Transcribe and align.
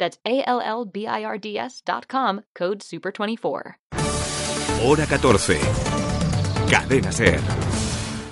That's 0.00 0.18
A-L-L-B-I-R-D-S 0.24 1.82
dot 1.84 2.06
com, 2.08 2.40
code 2.58 2.78
SUPER24. 2.80 3.76
Hora 4.82 5.06
14. 5.06 5.58
Cadena 6.70 7.12
Ser. 7.12 7.38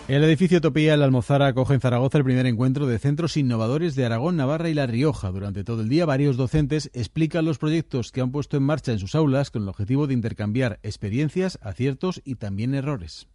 El 0.08 0.24
edificio 0.24 0.62
Topía 0.62 0.94
El 0.94 1.02
Almozara 1.02 1.48
acoge 1.48 1.74
en 1.74 1.82
Zaragoza 1.82 2.16
el 2.16 2.24
primer 2.24 2.46
encuentro 2.46 2.86
de 2.86 2.98
centros 2.98 3.36
innovadores 3.36 3.94
de 3.94 4.06
Aragón, 4.06 4.38
Navarra 4.38 4.70
y 4.70 4.74
La 4.74 4.86
Rioja. 4.86 5.30
Durante 5.30 5.64
todo 5.64 5.82
el 5.82 5.90
día, 5.90 6.06
varios 6.06 6.38
docentes 6.38 6.90
explican 6.94 7.44
los 7.44 7.58
proyectos 7.58 8.10
que 8.10 8.22
han 8.22 8.32
puesto 8.32 8.56
en 8.56 8.62
marcha 8.62 8.92
en 8.92 9.00
sus 9.00 9.14
aulas 9.14 9.50
con 9.50 9.64
el 9.64 9.68
objetivo 9.68 10.06
de 10.06 10.14
intercambiar 10.14 10.80
experiencias, 10.82 11.58
aciertos 11.60 12.22
y 12.24 12.36
también 12.36 12.74
errores. 12.74 13.28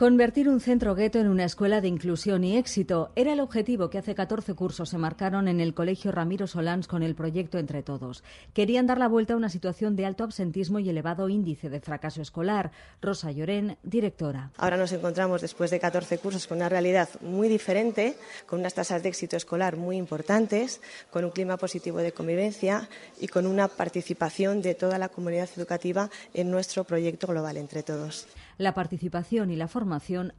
Convertir 0.00 0.48
un 0.48 0.60
centro 0.60 0.94
gueto 0.94 1.18
en 1.18 1.28
una 1.28 1.44
escuela 1.44 1.82
de 1.82 1.88
inclusión 1.88 2.42
y 2.42 2.56
éxito 2.56 3.12
era 3.16 3.34
el 3.34 3.40
objetivo 3.40 3.90
que 3.90 3.98
hace 3.98 4.14
14 4.14 4.54
cursos 4.54 4.88
se 4.88 4.96
marcaron 4.96 5.46
en 5.46 5.60
el 5.60 5.74
Colegio 5.74 6.10
Ramiro 6.10 6.46
Solans 6.46 6.86
con 6.86 7.02
el 7.02 7.14
proyecto 7.14 7.58
Entre 7.58 7.82
Todos. 7.82 8.24
Querían 8.54 8.86
dar 8.86 8.96
la 8.96 9.08
vuelta 9.08 9.34
a 9.34 9.36
una 9.36 9.50
situación 9.50 9.96
de 9.96 10.06
alto 10.06 10.24
absentismo 10.24 10.78
y 10.78 10.88
elevado 10.88 11.28
índice 11.28 11.68
de 11.68 11.82
fracaso 11.82 12.22
escolar. 12.22 12.70
Rosa 13.02 13.30
Llorén, 13.30 13.76
directora. 13.82 14.52
Ahora 14.56 14.78
nos 14.78 14.90
encontramos 14.92 15.42
después 15.42 15.70
de 15.70 15.80
14 15.80 16.16
cursos 16.16 16.46
con 16.46 16.56
una 16.56 16.70
realidad 16.70 17.10
muy 17.20 17.48
diferente, 17.48 18.16
con 18.46 18.60
unas 18.60 18.72
tasas 18.72 19.02
de 19.02 19.10
éxito 19.10 19.36
escolar 19.36 19.76
muy 19.76 19.98
importantes, 19.98 20.80
con 21.10 21.26
un 21.26 21.30
clima 21.30 21.58
positivo 21.58 21.98
de 21.98 22.12
convivencia 22.12 22.88
y 23.20 23.28
con 23.28 23.46
una 23.46 23.68
participación 23.68 24.62
de 24.62 24.74
toda 24.74 24.96
la 24.96 25.10
comunidad 25.10 25.50
educativa 25.54 26.08
en 26.32 26.50
nuestro 26.50 26.84
proyecto 26.84 27.26
global 27.26 27.58
Entre 27.58 27.82
Todos. 27.82 28.26
La 28.56 28.74
participación 28.74 29.50
y 29.50 29.56
la 29.56 29.68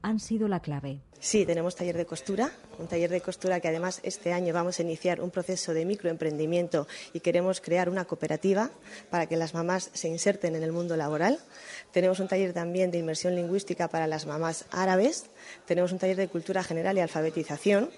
han 0.01 0.19
sido 0.19 0.47
la 0.47 0.59
clave. 0.59 1.01
Sí, 1.19 1.45
tenemos 1.45 1.75
taller 1.75 1.97
de 1.97 2.05
costura, 2.05 2.51
un 2.79 2.87
taller 2.87 3.11
de 3.11 3.21
costura 3.21 3.59
que 3.59 3.67
además 3.67 3.99
este 4.01 4.33
año 4.33 4.55
vamos 4.55 4.79
a 4.79 4.81
iniciar 4.81 5.21
un 5.21 5.29
proceso 5.29 5.73
de 5.73 5.85
microemprendimiento 5.85 6.87
y 7.13 7.19
queremos 7.19 7.61
crear 7.61 7.89
una 7.89 8.05
cooperativa 8.05 8.71
para 9.11 9.27
que 9.27 9.37
las 9.37 9.53
mamás 9.53 9.91
se 9.93 10.07
inserten 10.07 10.55
en 10.55 10.63
el 10.63 10.71
mundo 10.71 10.97
laboral. 10.97 11.37
Tenemos 11.91 12.19
un 12.19 12.27
taller 12.27 12.53
también 12.53 12.89
de 12.89 12.97
inmersión 12.97 13.35
lingüística 13.35 13.87
para 13.87 14.07
las 14.07 14.25
mamás 14.25 14.65
árabes. 14.71 15.25
Tenemos 15.67 15.91
un 15.91 15.99
taller 15.99 16.17
de 16.17 16.27
cultura 16.27 16.63
general 16.63 16.97
y 16.97 17.01
alfabetización 17.01 17.91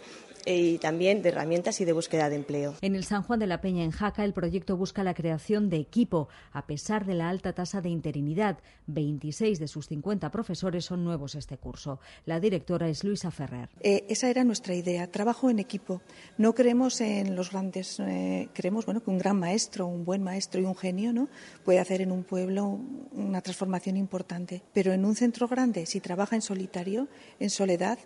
y 0.45 0.77
también 0.77 1.22
de 1.22 1.30
herramientas 1.30 1.80
y 1.81 1.86
de 1.86 1.93
búsqueda 1.93 2.30
de 2.30 2.36
empleo. 2.36 2.76
En 2.81 2.95
el 2.95 3.04
San 3.04 3.23
Juan 3.23 3.39
de 3.39 3.48
la 3.48 3.61
Peña, 3.61 3.83
en 3.83 3.92
Jaca, 3.92 4.23
el 4.23 4.33
proyecto 4.33 4.77
busca 4.77 5.04
la 5.04 5.14
creación 5.14 5.70
de 5.70 5.77
equipo. 5.77 6.27
A 6.52 6.65
pesar 6.65 7.05
de 7.05 7.14
la 7.14 7.30
alta 7.30 7.54
tasa 7.54 7.81
de 7.81 7.89
interinidad, 7.89 8.59
26 8.87 9.59
de 9.59 9.67
sus 9.67 9.87
50 9.87 10.31
profesores 10.31 10.86
son 10.86 11.04
nuevos 11.04 11.36
este 11.36 11.58
curso. 11.58 11.99
La 12.26 12.39
directora 12.39 12.87
es 12.89 13.04
Luisa 13.04 13.31
Ferrer. 13.31 13.70
Eh, 13.80 14.05
esa 14.09 14.30
era 14.30 14.43
nuestra 14.43 14.76
idea, 14.76 15.09
trabajo 15.11 15.49
en 15.49 15.59
equipo. 15.59 16.02
No 16.37 16.54
creemos 16.54 17.02
en 17.02 17.36
los 17.36 17.52
grandes, 17.52 17.99
eh, 17.99 18.49
creemos 18.54 18.86
bueno, 18.86 19.02
que 19.02 19.10
un 19.10 19.17
gran 19.17 19.37
maestro, 19.37 19.87
un 19.87 20.05
buen 20.05 20.23
maestro 20.23 20.61
y 20.61 20.65
un 20.65 20.75
genio 20.75 21.14
¿no? 21.14 21.30
puede 21.64 21.80
hacer 21.80 22.02
en 22.02 22.11
un 22.11 22.23
pueblo 22.23 22.80
una 23.11 23.42
transformación 23.42 23.98
importante. 23.98 24.61
Pero 24.73 24.93
en 24.93 25.05
un 25.05 25.15
centro 25.15 25.48
grande, 25.48 25.86
si 25.86 25.99
trabaja 25.99 26.36
en 26.36 26.42
solitario, 26.42 27.08
en 27.39 27.49
soledad, 27.49 27.98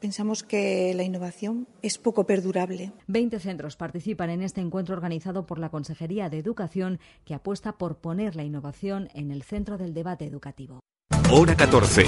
Pensamos 0.00 0.42
que 0.42 0.94
la 0.94 1.02
innovación 1.02 1.68
es 1.82 1.98
poco 1.98 2.24
perdurable. 2.24 2.92
Veinte 3.06 3.38
centros 3.38 3.76
participan 3.76 4.30
en 4.30 4.40
este 4.40 4.62
encuentro 4.62 4.94
organizado 4.94 5.44
por 5.44 5.58
la 5.58 5.68
Consejería 5.68 6.30
de 6.30 6.38
Educación 6.38 6.98
que 7.26 7.34
apuesta 7.34 7.72
por 7.72 7.98
poner 7.98 8.34
la 8.34 8.42
innovación 8.42 9.10
en 9.12 9.30
el 9.30 9.42
centro 9.42 9.76
del 9.76 9.92
debate 9.92 10.24
educativo. 10.24 10.80
Hora 11.30 11.54
14. 11.54 12.04